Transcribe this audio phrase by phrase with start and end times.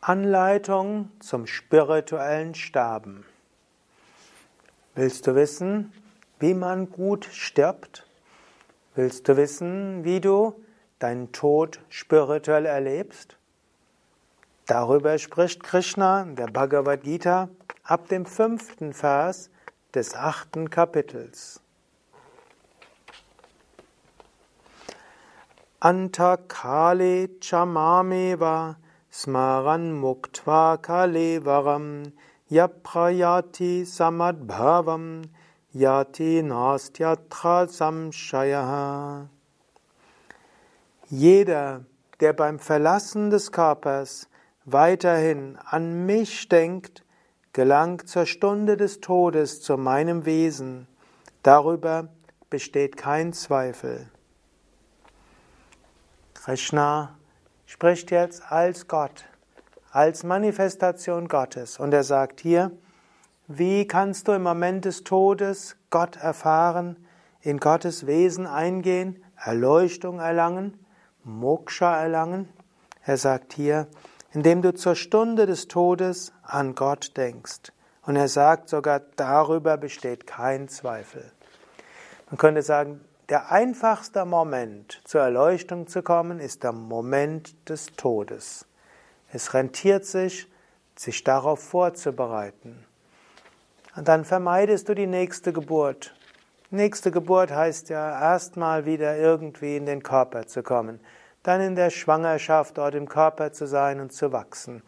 [0.00, 3.24] Anleitung zum spirituellen Sterben.
[4.94, 5.92] Willst du wissen,
[6.38, 8.06] wie man gut stirbt?
[8.94, 10.54] Willst du wissen, wie du
[10.98, 13.36] deinen Tod spirituell erlebst?
[14.66, 17.48] Darüber spricht Krishna in der Bhagavad Gita
[17.82, 19.50] ab dem fünften Vers
[19.94, 21.60] des achten Kapitels.
[25.80, 28.76] Antakale chamameva
[29.18, 32.12] Smaran muktva kalevaram
[32.52, 35.24] yaprayati samadbhavam
[35.74, 39.26] yati nastyatra samshaya.
[41.10, 41.84] Jeder,
[42.20, 44.28] der beim Verlassen des Körpers
[44.66, 47.02] weiterhin an mich denkt,
[47.52, 50.86] gelangt zur Stunde des Todes zu meinem Wesen.
[51.42, 52.06] Darüber
[52.50, 54.12] besteht kein Zweifel.
[56.34, 57.17] Krishna
[57.68, 59.26] spricht jetzt als Gott,
[59.92, 61.78] als Manifestation Gottes.
[61.78, 62.72] Und er sagt hier,
[63.46, 66.96] wie kannst du im Moment des Todes Gott erfahren,
[67.42, 70.82] in Gottes Wesen eingehen, Erleuchtung erlangen,
[71.24, 72.48] Moksha erlangen?
[73.04, 73.86] Er sagt hier,
[74.32, 77.72] indem du zur Stunde des Todes an Gott denkst.
[78.02, 81.32] Und er sagt sogar, darüber besteht kein Zweifel.
[82.30, 88.66] Man könnte sagen, der einfachste Moment zur Erleuchtung zu kommen ist der Moment des Todes.
[89.30, 90.50] Es rentiert sich,
[90.96, 92.86] sich darauf vorzubereiten.
[93.96, 96.14] Und dann vermeidest du die nächste Geburt.
[96.70, 100.98] Nächste Geburt heißt ja erstmal wieder irgendwie in den Körper zu kommen,
[101.42, 104.82] dann in der Schwangerschaft dort im Körper zu sein und zu wachsen.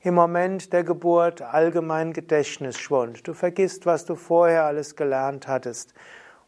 [0.00, 3.26] Im Moment der Geburt allgemein Gedächtnisschwund.
[3.26, 5.92] Du vergisst, was du vorher alles gelernt hattest.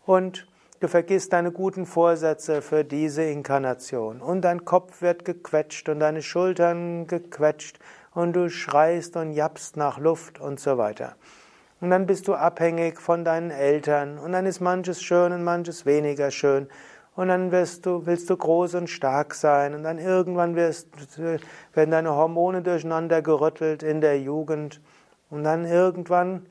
[0.07, 0.47] Und
[0.81, 6.21] Du vergisst deine guten Vorsätze für diese Inkarnation und dein Kopf wird gequetscht und deine
[6.21, 7.79] Schultern gequetscht
[8.13, 11.15] und du schreist und jappst nach Luft und so weiter.
[11.81, 15.87] Und dann bist du abhängig von deinen Eltern und dann ist manches schön und manches
[15.87, 16.67] weniger schön
[17.15, 21.91] und dann wirst du, willst du groß und stark sein und dann irgendwann wirst, werden
[21.93, 24.81] deine Hormone durcheinander gerüttelt in der Jugend
[25.31, 26.47] und dann irgendwann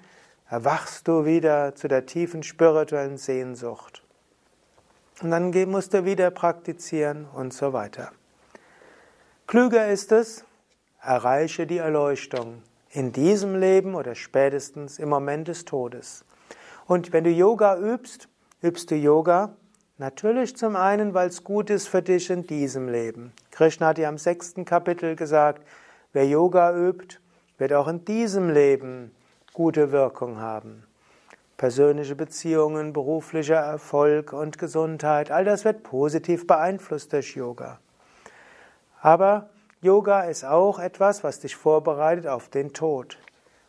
[0.50, 4.03] erwachst du wieder zu der tiefen spirituellen Sehnsucht.
[5.24, 8.12] Und dann musst du wieder praktizieren und so weiter.
[9.48, 10.44] Klüger ist es,
[11.02, 16.26] erreiche die Erleuchtung in diesem Leben oder spätestens im Moment des Todes.
[16.88, 18.28] Und wenn du Yoga übst,
[18.62, 19.56] übst du Yoga
[19.98, 23.32] natürlich zum einen, weil es gut ist für dich in diesem Leben.
[23.52, 25.66] Krishna hat ja im sechsten Kapitel gesagt,
[26.12, 27.20] wer Yoga übt,
[27.58, 29.16] wird auch in diesem Leben
[29.54, 30.84] gute Wirkung haben
[31.64, 37.80] persönliche Beziehungen, beruflicher Erfolg und Gesundheit, all das wird positiv beeinflusst durch Yoga.
[39.00, 39.50] Aber
[39.82, 43.18] Yoga ist auch etwas, was dich vorbereitet auf den Tod.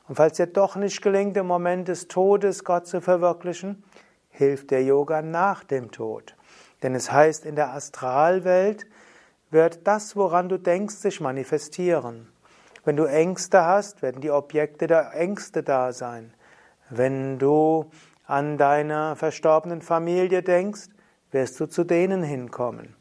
[0.09, 3.85] Und falls dir doch nicht gelingt, im Moment des Todes Gott zu verwirklichen,
[4.29, 6.35] hilft der Yoga nach dem Tod.
[6.83, 8.87] Denn es heißt, in der Astralwelt
[9.53, 12.27] wird das, woran du denkst, sich manifestieren.
[12.85, 16.35] Wenn du Ängste hast, werden die Objekte der Ängste da sein.
[16.97, 17.91] Wenn du
[18.25, 20.87] an deine verstorbenen Familie denkst,
[21.33, 22.95] wirst du zu denen hinkommen.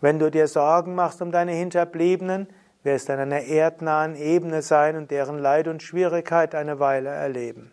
[0.00, 2.46] Wenn du dir Sorgen machst um deine Hinterbliebenen,
[2.84, 7.72] wirst du an einer erdnahen Ebene sein und deren Leid und Schwierigkeit eine Weile erleben.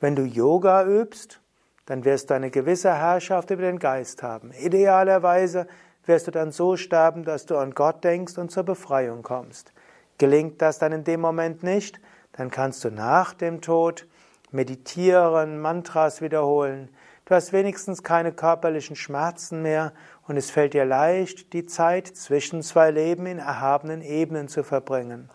[0.00, 1.40] Wenn du Yoga übst,
[1.86, 4.52] dann wirst du eine gewisse Herrschaft über den Geist haben.
[4.52, 5.66] Idealerweise
[6.04, 9.72] wirst du dann so sterben, dass du an Gott denkst und zur Befreiung kommst.
[10.18, 11.98] Gelingt das dann in dem Moment nicht,
[12.32, 14.06] dann kannst du nach dem Tod
[14.54, 16.88] meditieren, Mantras wiederholen.
[17.26, 19.92] Du hast wenigstens keine körperlichen Schmerzen mehr
[20.28, 25.28] und es fällt dir leicht, die Zeit zwischen zwei Leben in erhabenen Ebenen zu verbringen.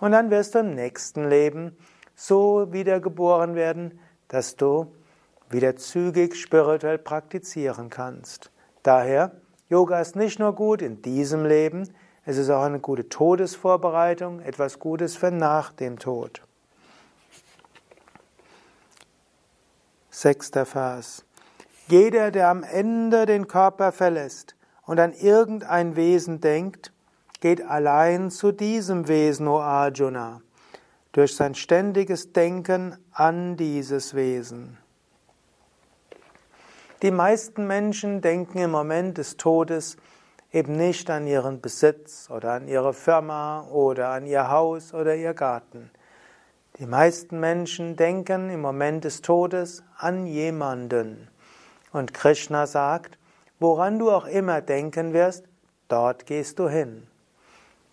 [0.00, 1.76] Und dann wirst du im nächsten Leben
[2.14, 4.92] so wiedergeboren werden, dass du
[5.50, 8.50] wieder zügig spirituell praktizieren kannst.
[8.82, 9.32] Daher,
[9.68, 11.88] Yoga ist nicht nur gut in diesem Leben,
[12.24, 16.42] es ist auch eine gute Todesvorbereitung, etwas Gutes für nach dem Tod.
[20.10, 21.24] Sechster Vers.
[21.88, 24.56] Jeder, der am Ende den Körper verlässt
[24.86, 26.92] und an irgendein Wesen denkt,
[27.40, 30.40] geht allein zu diesem Wesen, O Arjuna,
[31.12, 34.78] durch sein ständiges Denken an dieses Wesen.
[37.02, 39.96] Die meisten Menschen denken im Moment des Todes
[40.52, 45.34] eben nicht an ihren Besitz oder an ihre Firma oder an ihr Haus oder ihr
[45.34, 45.90] Garten.
[46.78, 51.26] Die meisten Menschen denken im Moment des Todes an jemanden.
[51.92, 53.18] Und Krishna sagt,
[53.58, 55.44] woran du auch immer denken wirst,
[55.88, 57.08] dort gehst du hin.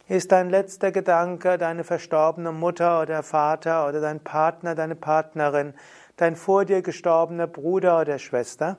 [0.07, 5.73] Ist dein letzter Gedanke deine verstorbene Mutter oder Vater oder dein Partner, deine Partnerin,
[6.17, 8.77] dein vor dir gestorbener Bruder oder Schwester?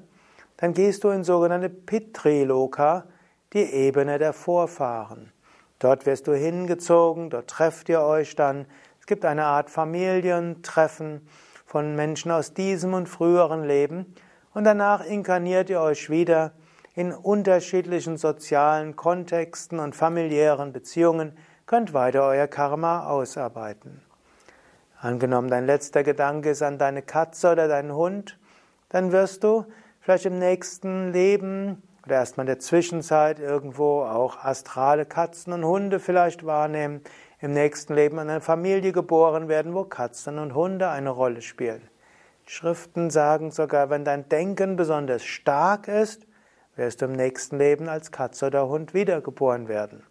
[0.57, 3.07] Dann gehst du in sogenannte Pitriloka,
[3.53, 5.33] die Ebene der Vorfahren.
[5.81, 8.67] Dort wirst du hingezogen, dort trefft ihr euch dann.
[9.07, 11.29] Es gibt eine Art Familientreffen
[11.65, 14.13] von Menschen aus diesem und früheren Leben
[14.53, 16.55] und danach inkarniert ihr euch wieder
[16.97, 24.03] in unterschiedlichen sozialen Kontexten und familiären Beziehungen, könnt weiter euer Karma ausarbeiten.
[25.01, 28.41] Angenommen, dein letzter Gedanke ist an deine Katze oder deinen Hund,
[28.89, 29.67] dann wirst du
[30.01, 36.01] vielleicht im nächsten Leben oder erstmal in der Zwischenzeit irgendwo auch astrale Katzen und Hunde
[36.01, 37.03] vielleicht wahrnehmen,
[37.41, 41.89] im nächsten Leben in einer Familie geboren werden, wo Katzen und Hunde eine Rolle spielen.
[42.47, 46.27] Schriften sagen sogar, wenn dein Denken besonders stark ist,
[46.77, 50.03] wirst du im nächsten Leben als Katze oder Hund wiedergeboren werden.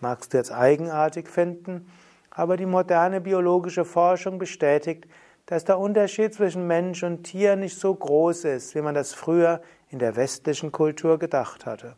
[0.00, 1.90] Magst du jetzt eigenartig finden,
[2.30, 5.06] aber die moderne biologische Forschung bestätigt,
[5.46, 9.60] dass der Unterschied zwischen Mensch und Tier nicht so groß ist, wie man das früher
[9.90, 11.94] in der westlichen Kultur gedacht hatte.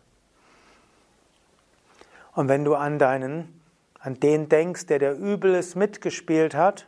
[2.35, 3.61] Und wenn du an deinen,
[4.05, 6.87] an den denkst, der der Übles mitgespielt hat,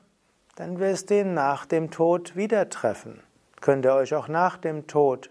[0.55, 3.23] dann wirst du ihn nach dem Tod wieder treffen.
[3.63, 5.31] Könnt ihr euch auch nach dem Tod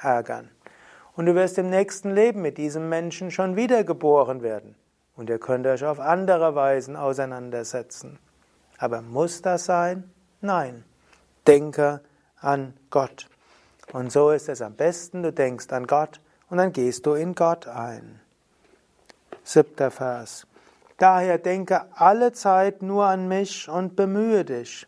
[0.00, 0.50] ärgern.
[1.14, 4.76] Und du wirst im nächsten Leben mit diesem Menschen schon wiedergeboren werden.
[5.14, 8.18] Und ihr könnt euch auf andere Weisen auseinandersetzen.
[8.78, 10.10] Aber muss das sein?
[10.40, 10.84] Nein.
[11.46, 12.00] Denke
[12.40, 13.28] an Gott.
[13.92, 16.18] Und so ist es am besten, du denkst an Gott
[16.48, 18.20] und dann gehst du in Gott ein.
[19.44, 20.46] Siebter Vers.
[20.98, 24.86] Daher denke alle Zeit nur an mich und bemühe dich.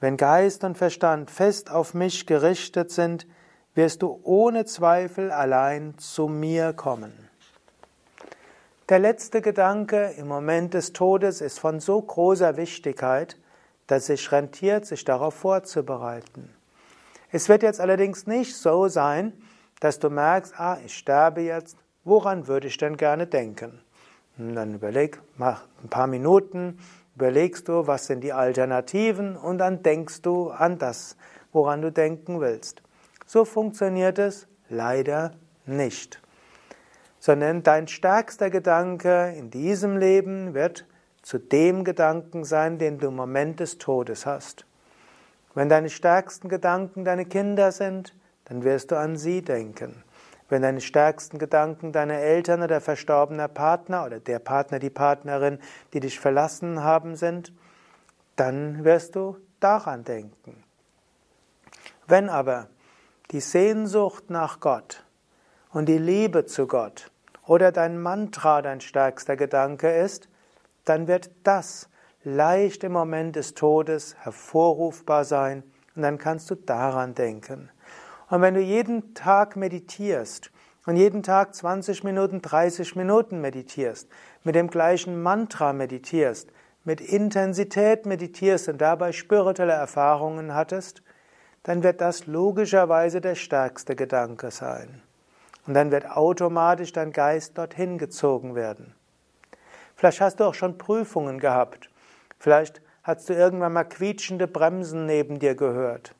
[0.00, 3.26] Wenn Geist und Verstand fest auf mich gerichtet sind,
[3.74, 7.28] wirst du ohne Zweifel allein zu mir kommen.
[8.88, 13.36] Der letzte Gedanke im Moment des Todes ist von so großer Wichtigkeit,
[13.86, 16.54] dass es sich rentiert, sich darauf vorzubereiten.
[17.30, 19.34] Es wird jetzt allerdings nicht so sein,
[19.80, 23.82] dass du merkst, ah, ich sterbe jetzt, woran würde ich denn gerne denken?
[24.38, 26.78] Und dann überleg, mach ein paar Minuten,
[27.16, 31.16] überlegst du, was sind die Alternativen und dann denkst du an das,
[31.52, 32.82] woran du denken willst.
[33.26, 35.32] So funktioniert es leider
[35.66, 36.22] nicht.
[37.18, 40.86] Sondern dein stärkster Gedanke in diesem Leben wird
[41.22, 44.64] zu dem Gedanken sein, den du im Moment des Todes hast.
[45.54, 48.14] Wenn deine stärksten Gedanken deine Kinder sind,
[48.44, 50.04] dann wirst du an sie denken.
[50.48, 55.58] Wenn deine stärksten Gedanken deine Eltern oder verstorbener Partner oder der Partner, die Partnerin,
[55.92, 57.52] die dich verlassen haben, sind,
[58.36, 60.62] dann wirst du daran denken.
[62.06, 62.68] Wenn aber
[63.30, 65.04] die Sehnsucht nach Gott
[65.70, 67.10] und die Liebe zu Gott
[67.46, 70.28] oder dein Mantra dein stärkster Gedanke ist,
[70.86, 71.90] dann wird das
[72.24, 75.62] leicht im Moment des Todes hervorrufbar sein
[75.94, 77.70] und dann kannst du daran denken.
[78.30, 80.50] Und wenn du jeden Tag meditierst
[80.86, 84.08] und jeden Tag 20 Minuten, 30 Minuten meditierst,
[84.44, 86.50] mit dem gleichen Mantra meditierst,
[86.84, 91.02] mit Intensität meditierst und dabei spirituelle Erfahrungen hattest,
[91.62, 95.02] dann wird das logischerweise der stärkste Gedanke sein.
[95.66, 98.94] Und dann wird automatisch dein Geist dorthin gezogen werden.
[99.96, 101.90] Vielleicht hast du auch schon Prüfungen gehabt.
[102.38, 106.14] Vielleicht hast du irgendwann mal quietschende Bremsen neben dir gehört.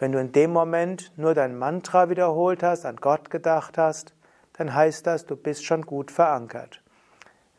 [0.00, 4.14] Wenn du in dem Moment nur dein Mantra wiederholt hast, an Gott gedacht hast,
[4.54, 6.82] dann heißt das, du bist schon gut verankert.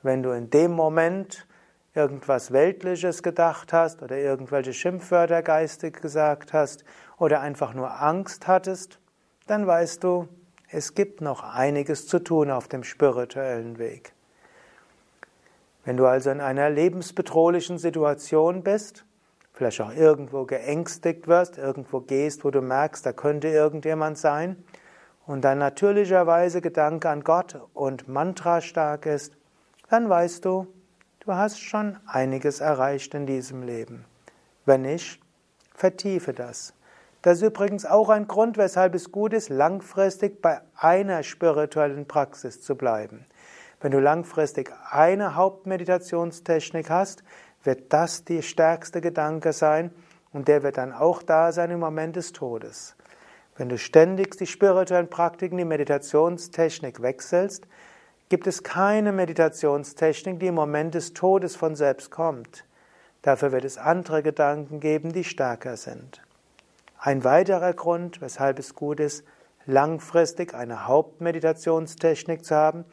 [0.02, 1.46] Wenn du in dem Moment
[1.94, 6.84] irgendwas Weltliches gedacht hast oder irgendwelche Schimpfwörter geistig gesagt hast
[7.20, 9.00] oder einfach nur Angst hattest,
[9.46, 10.28] dann weißt du,
[10.68, 14.14] es gibt noch einiges zu tun auf dem spirituellen Weg.
[15.86, 19.06] Wenn du also in einer lebensbedrohlichen Situation bist,
[19.62, 24.64] vielleicht auch irgendwo geängstigt wirst, irgendwo gehst, wo du merkst, da könnte irgendjemand sein,
[25.28, 29.38] und dein natürlicherweise Gedanke an Gott und Mantra stark ist,
[29.90, 30.68] dann weißt du,
[31.24, 34.06] Du hast schon einiges erreicht in diesem Leben.
[34.66, 35.20] Wenn nicht,
[35.76, 36.74] vertiefe das.
[37.22, 42.60] Das ist übrigens auch ein Grund, weshalb es gut ist, langfristig bei einer spirituellen Praxis
[42.64, 43.28] zu bleiben.
[43.82, 47.24] Wenn du langfristig eine Hauptmeditationstechnik hast,
[47.64, 49.92] wird das die stärkste Gedanke sein
[50.34, 52.96] und der wird dann auch da sein im Moment des Todes.
[53.58, 57.68] Wenn du ständig die spirituellen Praktiken, die Meditationstechnik wechselst,
[58.30, 62.66] gibt es keine Meditationstechnik, die im Moment des Todes von selbst kommt.
[63.22, 66.22] Dafür wird es andere Gedanken geben, die stärker sind.
[66.98, 69.26] Ein weiterer Grund, weshalb es gut ist,
[69.66, 72.86] langfristig eine Hauptmeditationstechnik zu haben,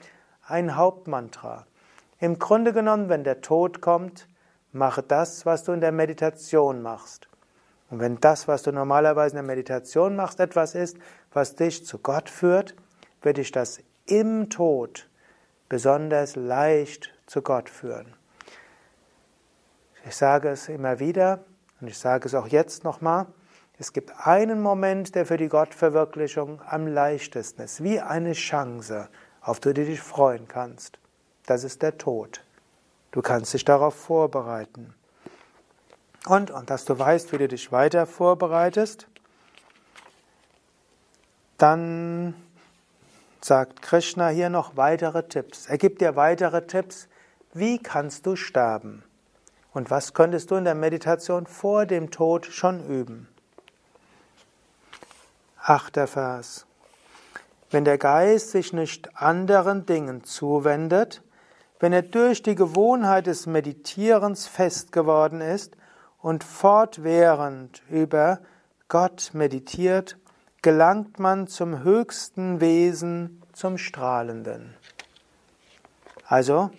[0.47, 1.67] ein Hauptmantra.
[2.19, 4.27] Im Grunde genommen, wenn der Tod kommt,
[4.73, 7.29] mache das, was du in der Meditation machst.
[7.91, 10.99] Und wenn das, was du normalerweise in der Meditation machst, etwas ist,
[11.33, 12.75] was dich zu Gott führt,
[13.23, 15.09] wird dich das im Tod
[15.69, 18.15] besonders leicht zu Gott führen.
[20.07, 21.45] Ich sage es immer wieder
[21.81, 23.27] und ich sage es auch jetzt nochmal.
[23.79, 29.09] Es gibt einen Moment, der für die Gottverwirklichung am leichtesten ist, wie eine Chance,
[29.41, 30.99] auf die du dich freuen kannst.
[31.47, 32.43] Das ist der Tod.
[33.19, 34.95] Du kannst dich darauf vorbereiten.
[36.27, 39.09] Und, und dass du weißt, wie du dich weiter vorbereitest,
[41.57, 42.35] dann
[43.41, 45.67] sagt Krishna hier noch weitere Tipps.
[45.67, 47.09] Er gibt dir weitere Tipps,
[47.55, 49.03] wie kannst du sterben?
[49.73, 53.27] Und was könntest du in der Meditation vor dem Tod schon üben?
[55.61, 56.67] Achter Vers.
[57.73, 61.21] Wenn der Geist sich nicht anderen Dingen zuwendet,
[61.81, 65.77] wenn er durch die Gewohnheit des Meditierens fest geworden ist
[66.21, 68.41] und fortwährend über
[68.89, 70.19] Gott meditiert,
[70.63, 74.75] gelangt man zum höchsten Wesen, zum Strahlenden.
[76.27, 76.71] Also,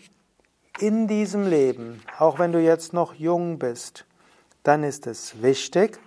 [0.79, 4.06] in diesem Leben, auch wenn du jetzt noch jung bist,
[4.63, 6.00] dann ist es wichtig,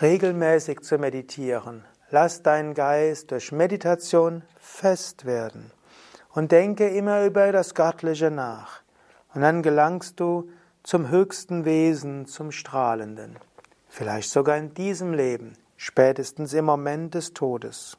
[0.00, 1.84] regelmäßig zu meditieren.
[2.10, 5.72] Lass deinen Geist durch Meditation fest werden
[6.36, 8.82] und denke immer über das Göttliche nach.
[9.32, 10.50] Und dann gelangst du
[10.82, 13.38] zum höchsten Wesen, zum Strahlenden.
[13.88, 17.96] Vielleicht sogar in diesem Leben, spätestens im Moment des Todes.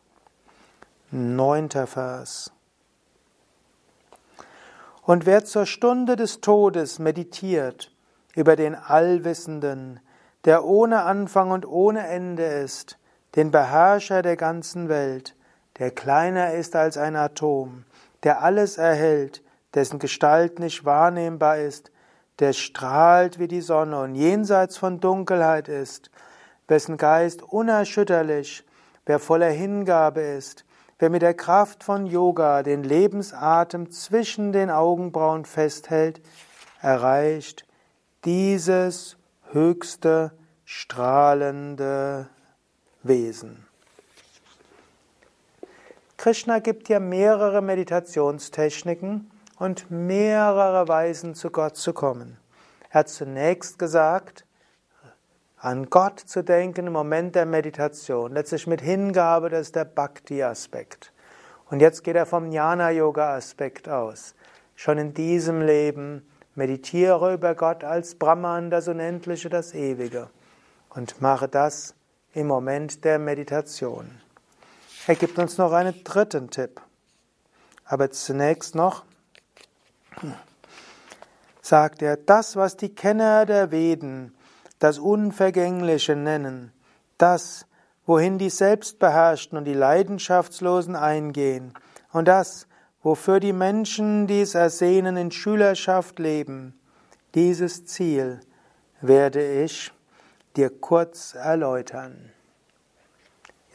[1.10, 2.51] Neunter Vers.
[5.01, 7.91] Und wer zur Stunde des Todes meditiert
[8.36, 10.00] über den Allwissenden,
[10.46, 13.00] der ohne Anfang und ohne Ende ist,
[13.36, 15.36] den Beherrscher der ganzen Welt,
[15.79, 17.84] der kleiner ist als ein Atom,
[18.27, 19.41] der alles erhält,
[19.74, 21.91] dessen Gestalt nicht wahrnehmbar ist,
[22.39, 26.12] der strahlt wie die Sonne und jenseits von Dunkelheit ist,
[26.67, 28.65] wessen Geist unerschütterlich,
[29.05, 30.65] wer voller Hingabe ist,
[31.00, 36.19] wer mit der Kraft von Yoga den Lebensatem zwischen den Augenbrauen festhält,
[36.81, 37.65] erreicht
[38.25, 39.15] dieses
[39.53, 40.34] höchste,
[40.65, 42.27] strahlende
[43.03, 43.66] Wesen.
[46.27, 52.38] Krishna gibt dir mehrere Meditationstechniken, und mehrere Weisen zu Gott zu kommen.
[52.89, 54.46] Er hat zunächst gesagt,
[55.57, 61.13] an Gott zu denken im Moment der Meditation, letztlich mit Hingabe, das ist der Bhakti-Aspekt.
[61.69, 64.36] Und jetzt geht er vom Jnana-Yoga-Aspekt aus.
[64.75, 70.29] Schon in diesem Leben meditiere über Gott als Brahman, das Unendliche, das Ewige.
[70.89, 71.96] Und mache das
[72.34, 74.26] im Moment der Meditation.
[75.08, 76.82] Er gibt uns noch einen dritten Tipp.
[77.86, 79.06] Aber zunächst noch
[81.62, 84.36] sagt er, das, was die Kenner der Veden
[84.80, 86.74] das Unvergängliche nennen,
[87.18, 87.66] das,
[88.06, 91.74] wohin die Selbstbeherrschten und die Leidenschaftslosen eingehen,
[92.12, 92.68] und das,
[93.02, 96.78] wofür die Menschen, die es ersehnen, in Schülerschaft leben,
[97.34, 98.42] dieses Ziel
[99.00, 99.92] werde ich
[100.58, 102.34] dir kurz erläutern.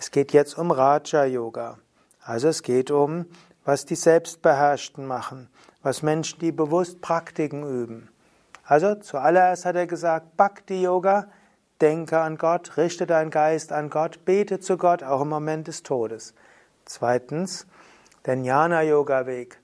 [0.02, 1.78] Es geht jetzt um Raja Yoga.
[2.25, 3.25] Also es geht um,
[3.64, 5.49] was die Selbstbeherrschten machen,
[5.85, 8.09] was Menschen, die bewusst Praktiken üben.
[8.64, 11.28] Also zuallererst hat er gesagt, Bhakti Yoga,
[11.80, 15.85] denke an Gott, richte deinen Geist an Gott, bete zu Gott, auch im Moment des
[15.85, 16.35] Todes.
[16.85, 17.68] Zweitens,
[18.26, 19.61] der Jnana Yoga Weg.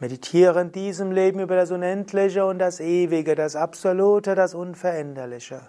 [0.00, 5.68] Meditiere in diesem Leben über das Unendliche und das Ewige, das Absolute, das Unveränderliche.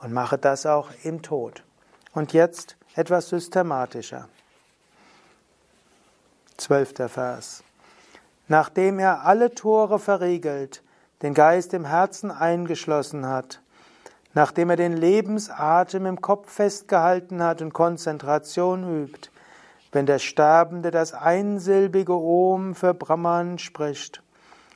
[0.00, 1.64] Und mache das auch im Tod.
[2.12, 4.28] Und jetzt etwas systematischer.
[6.56, 7.62] Zwölfter Vers.
[8.48, 10.82] Nachdem er alle Tore verriegelt,
[11.22, 13.60] den Geist im Herzen eingeschlossen hat,
[14.34, 19.30] nachdem er den Lebensatem im Kopf festgehalten hat und Konzentration übt,
[19.92, 24.24] wenn der Sterbende das einsilbige Om für Brahman spricht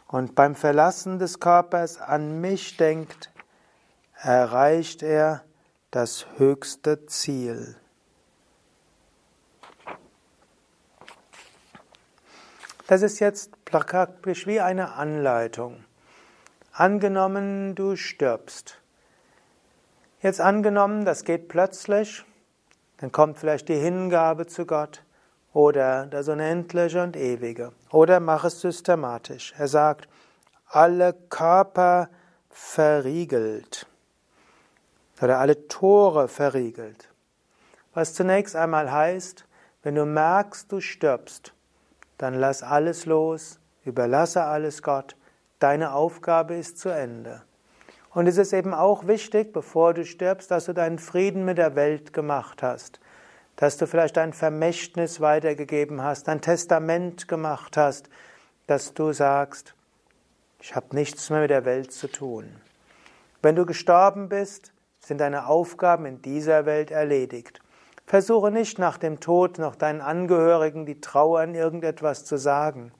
[0.06, 3.32] und beim Verlassen des Körpers an mich denkt,
[4.14, 5.42] erreicht er
[5.90, 7.76] das höchste Ziel.
[12.92, 15.82] Das ist jetzt praktisch wie eine Anleitung.
[16.74, 18.82] Angenommen, du stirbst.
[20.20, 22.22] Jetzt angenommen, das geht plötzlich,
[22.98, 25.04] dann kommt vielleicht die Hingabe zu Gott
[25.54, 27.72] oder das Unendliche und Ewige.
[27.90, 29.54] Oder mach es systematisch.
[29.56, 30.06] Er sagt,
[30.66, 32.10] alle Körper
[32.50, 33.86] verriegelt
[35.22, 37.08] oder alle Tore verriegelt.
[37.94, 39.46] Was zunächst einmal heißt,
[39.82, 41.51] wenn du merkst, du stirbst,
[42.22, 45.16] dann lass alles los, überlasse alles Gott,
[45.58, 47.42] deine Aufgabe ist zu Ende.
[48.10, 51.74] Und es ist eben auch wichtig, bevor du stirbst, dass du deinen Frieden mit der
[51.74, 53.00] Welt gemacht hast,
[53.56, 58.08] dass du vielleicht ein Vermächtnis weitergegeben hast, ein Testament gemacht hast,
[58.68, 59.74] dass du sagst,
[60.60, 62.54] ich habe nichts mehr mit der Welt zu tun.
[63.40, 67.60] Wenn du gestorben bist, sind deine Aufgaben in dieser Welt erledigt.
[68.06, 72.92] Versuche nicht nach dem Tod noch deinen Angehörigen die Trauer an irgendetwas zu sagen.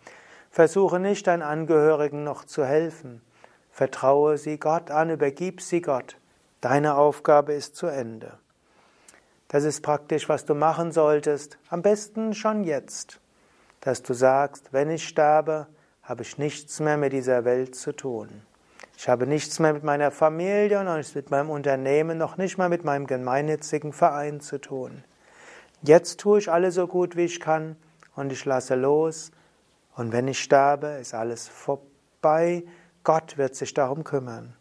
[0.50, 3.22] Versuche nicht deinen Angehörigen noch zu helfen.
[3.70, 6.16] Vertraue sie Gott an, übergib sie Gott.
[6.60, 8.38] Deine Aufgabe ist zu Ende.
[9.48, 13.20] Das ist praktisch, was du machen solltest, am besten schon jetzt,
[13.80, 15.66] dass du sagst, wenn ich sterbe,
[16.02, 18.42] habe ich nichts mehr mit dieser Welt zu tun.
[19.02, 22.68] Ich habe nichts mehr mit meiner Familie und nichts mit meinem Unternehmen, noch nicht mal
[22.68, 25.02] mit meinem gemeinnützigen Verein zu tun.
[25.82, 27.74] Jetzt tue ich alles so gut wie ich kann
[28.14, 29.32] und ich lasse los.
[29.96, 32.62] Und wenn ich sterbe, ist alles vorbei
[33.02, 34.54] Gott wird sich darum kümmern.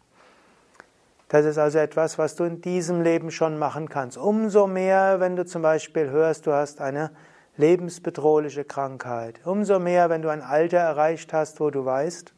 [1.28, 4.18] Das ist also etwas, was du in diesem Leben schon machen kannst.
[4.18, 7.12] Umso mehr, wenn du zum Beispiel hörst, du hast eine
[7.56, 9.38] lebensbedrohliche Krankheit.
[9.44, 12.34] Umso mehr, wenn du ein Alter erreicht hast, wo du weißt,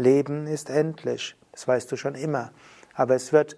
[0.00, 1.36] Leben ist endlich.
[1.52, 2.52] Das weißt du schon immer.
[2.94, 3.56] Aber es wird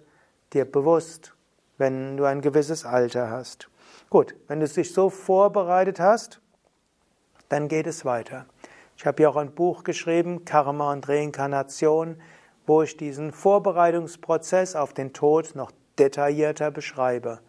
[0.53, 1.33] dir bewusst,
[1.77, 3.69] wenn du ein gewisses Alter hast.
[4.09, 6.39] Gut, wenn du dich so vorbereitet hast,
[7.49, 8.45] dann geht es weiter.
[8.97, 12.21] Ich habe ja auch ein Buch geschrieben, Karma und Reinkarnation,
[12.65, 17.39] wo ich diesen Vorbereitungsprozess auf den Tod noch detaillierter beschreibe.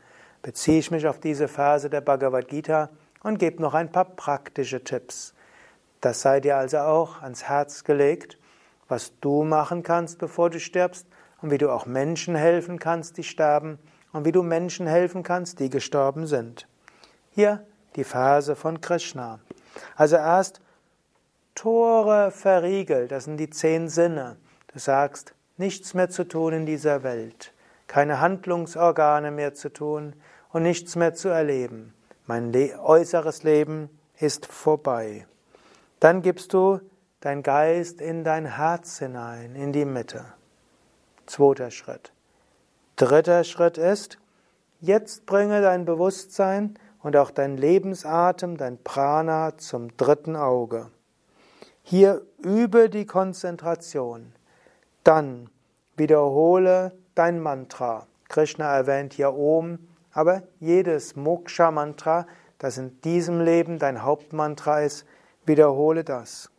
[0.42, 2.90] Beziehe ich mich auf diese Verse der Bhagavad Gita
[3.22, 5.34] und gebe noch ein paar praktische Tipps.
[6.00, 8.38] Das sei dir also auch ans Herz gelegt,
[8.88, 11.06] was du machen kannst, bevor du stirbst
[11.40, 13.78] und wie du auch Menschen helfen kannst, die sterben
[14.12, 16.68] und wie du Menschen helfen kannst, die gestorben sind.
[17.30, 19.40] Hier die Verse von Krishna.
[19.96, 20.60] Also erst
[21.54, 24.36] Tore verriegelt, das sind die zehn Sinne.
[24.72, 27.52] Du sagst, nichts mehr zu tun in dieser Welt,
[27.86, 30.14] keine Handlungsorgane mehr zu tun
[30.52, 31.94] und nichts mehr zu erleben.
[32.26, 35.26] Mein äußeres Leben ist vorbei.
[36.00, 36.80] Dann gibst du
[37.24, 40.26] dein Geist in dein Herz hinein, in die Mitte.
[41.24, 42.12] Zweiter Schritt.
[42.96, 44.18] Dritter Schritt ist,
[44.80, 50.90] jetzt bringe dein Bewusstsein und auch dein Lebensatem, dein Prana zum dritten Auge.
[51.82, 54.34] Hier übe die Konzentration.
[55.02, 55.48] Dann
[55.96, 58.06] wiederhole dein Mantra.
[58.28, 59.78] Krishna erwähnt hier Om,
[60.12, 62.26] aber jedes Moksha-Mantra,
[62.58, 65.06] das in diesem Leben dein Hauptmantra ist,
[65.46, 66.50] wiederhole das.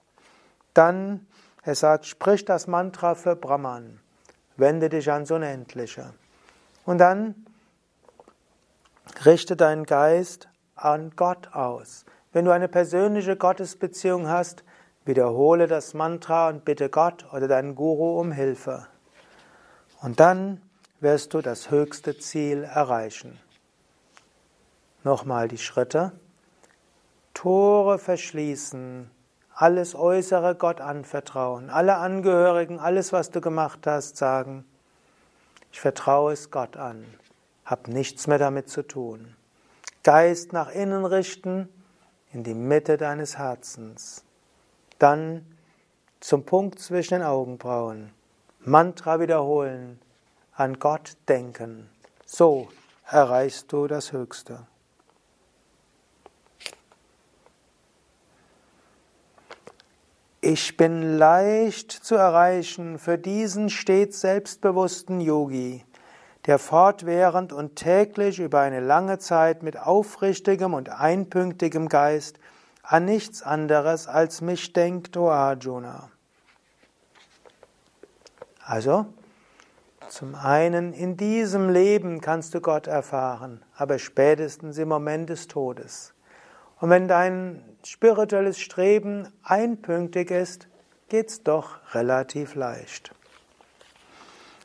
[0.76, 1.26] Dann,
[1.64, 4.00] er sagt, sprich das Mantra für Brahman.
[4.58, 6.14] Wende dich ans Unendliche.
[6.86, 7.48] Und dann
[9.26, 12.06] richte deinen Geist an Gott aus.
[12.32, 14.64] Wenn du eine persönliche Gottesbeziehung hast,
[15.06, 18.88] Wiederhole das Mantra und bitte Gott oder deinen Guru um Hilfe.
[20.02, 20.62] Und dann
[21.00, 23.40] wirst du das höchste Ziel erreichen.
[25.04, 26.12] Nochmal die Schritte.
[27.36, 29.12] Tore verschließen,
[29.56, 34.66] alles Äußere Gott anvertrauen, alle Angehörigen, alles, was du gemacht hast, sagen,
[35.72, 37.06] ich vertraue es Gott an,
[37.64, 39.34] hab nichts mehr damit zu tun.
[40.04, 41.70] Geist nach innen richten,
[42.34, 44.26] in die Mitte deines Herzens.
[45.00, 45.46] Dann
[46.20, 48.12] zum Punkt zwischen den Augenbrauen.
[48.60, 50.02] Mantra wiederholen,
[50.54, 51.90] an Gott denken.
[52.26, 52.68] So
[53.06, 54.68] erreichst du das Höchste.
[60.48, 65.84] Ich bin leicht zu erreichen für diesen stets selbstbewussten Yogi,
[66.46, 72.38] der fortwährend und täglich über eine lange Zeit mit aufrichtigem und einpünktigem Geist
[72.84, 76.12] an nichts anderes als mich denkt, o Arjuna.
[78.64, 79.08] Also,
[80.10, 86.15] zum einen, in diesem Leben kannst du Gott erfahren, aber spätestens im Moment des Todes.
[86.86, 90.68] Und wenn dein spirituelles Streben einpünktig ist,
[91.10, 93.12] geht's doch relativ leicht.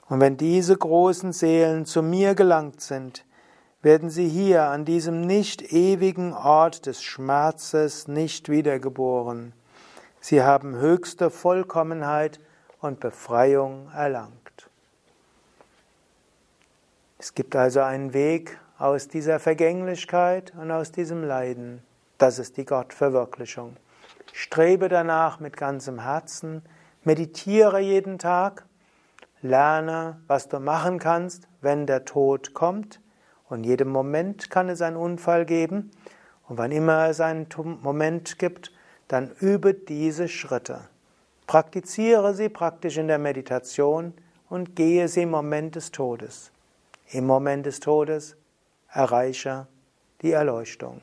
[0.06, 3.24] Und wenn diese großen Seelen zu mir gelangt sind,
[3.80, 9.54] werden sie hier an diesem nicht ewigen Ort des Schmerzes nicht wiedergeboren.
[10.20, 12.38] Sie haben höchste Vollkommenheit
[12.83, 14.68] und Befreiung erlangt.
[17.16, 21.83] Es gibt also einen Weg aus dieser Vergänglichkeit und aus diesem Leiden.
[22.20, 23.78] Das ist die Gottverwirklichung.
[24.35, 26.61] Strebe danach mit ganzem Herzen,
[27.02, 28.66] meditiere jeden Tag,
[29.40, 33.00] lerne, was du machen kannst, wenn der Tod kommt,
[33.48, 35.92] und jedem Moment kann es einen Unfall geben.
[36.46, 37.46] Und wann immer es einen
[37.83, 38.70] Moment gibt,
[39.09, 40.90] dann übe diese Schritte.
[41.46, 44.12] Praktiziere sie praktisch in der Meditation
[44.50, 46.52] und gehe sie im Moment des Todes.
[47.12, 48.37] Im Moment des Todes
[48.92, 49.68] erreiche
[50.20, 51.00] die Erleuchtung.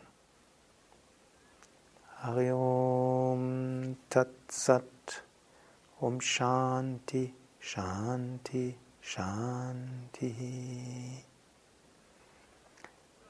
[2.24, 5.22] Hariom Tatsat
[6.02, 10.34] Om Shanti Shanti Shanti.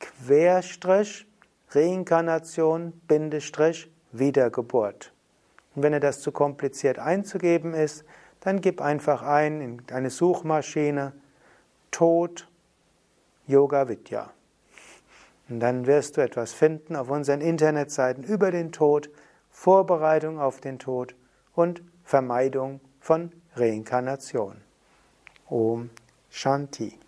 [0.00, 1.26] Querstrich
[1.68, 2.94] Reinkarnation
[4.12, 5.12] Wiedergeburt.
[5.74, 8.06] Und wenn dir das zu kompliziert einzugeben ist,
[8.40, 11.12] dann gib einfach ein in eine Suchmaschine
[11.90, 12.48] Tod
[13.46, 14.30] Yoga Vidya.
[15.50, 19.10] Und dann wirst du etwas finden auf unseren Internetseiten über den Tod,
[19.50, 21.14] Vorbereitung auf den Tod
[21.54, 24.56] und Vermeidung von Reinkarnation.
[25.48, 25.90] Om
[26.30, 26.98] Shanti.